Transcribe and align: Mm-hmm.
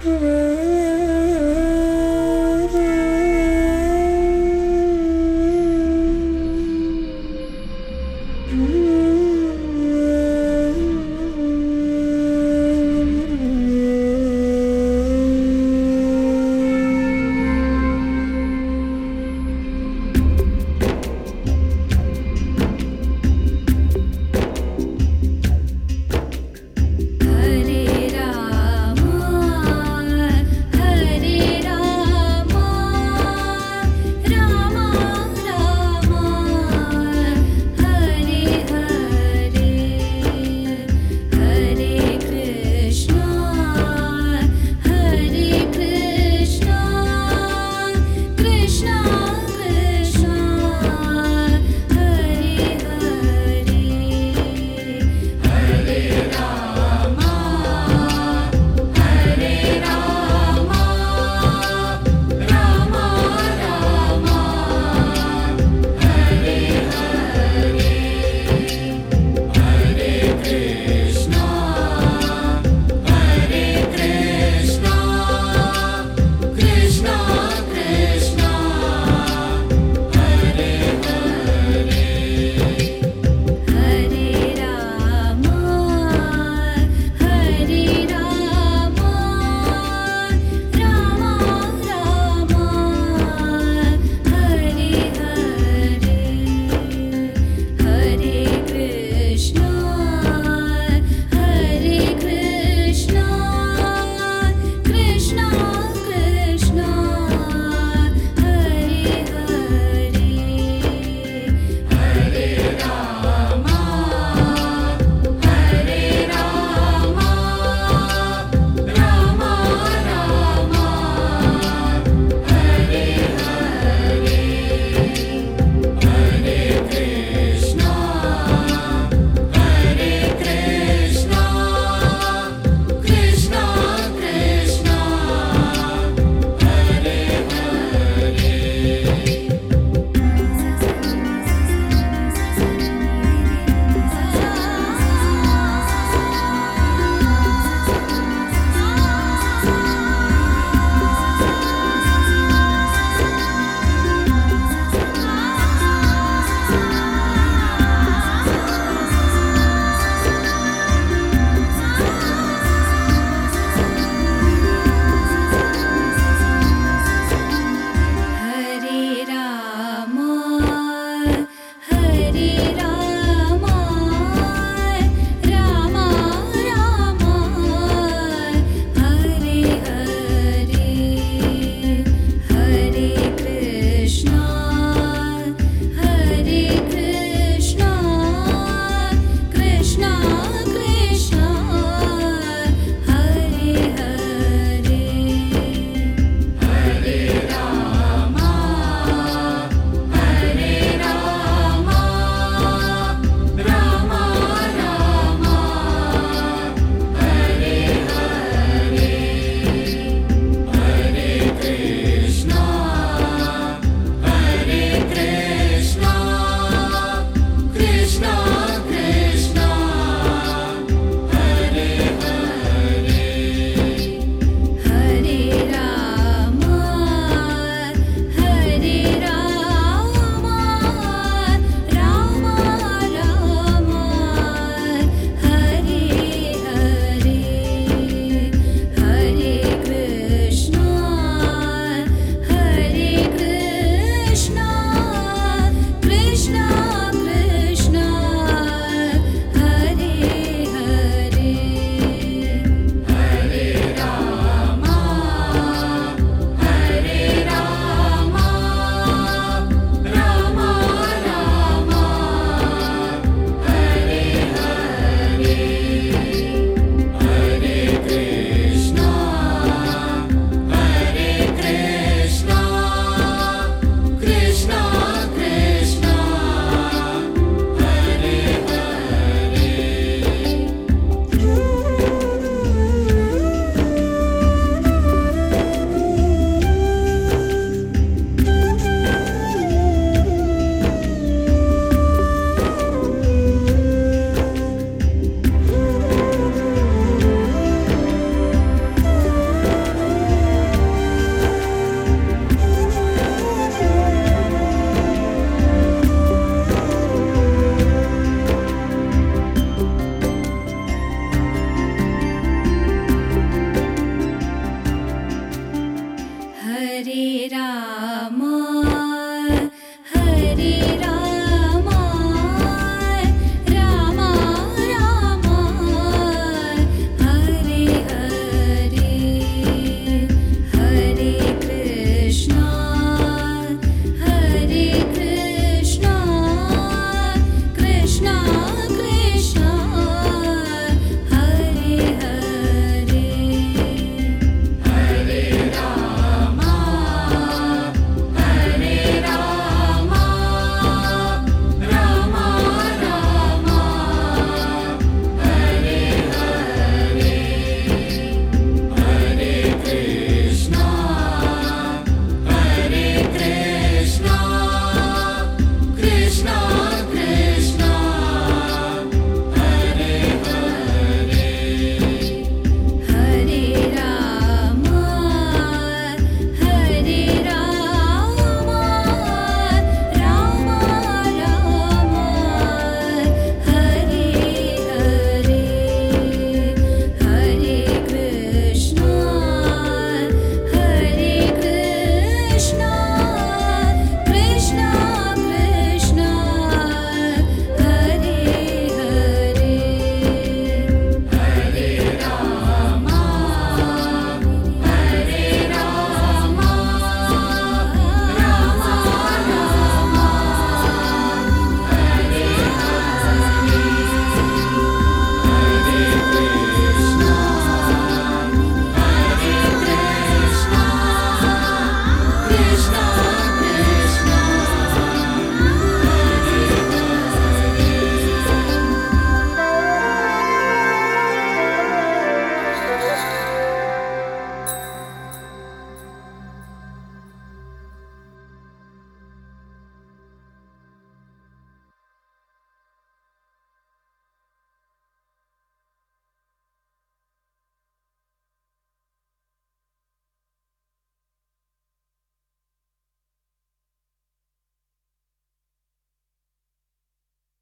Mm-hmm. 0.00 0.47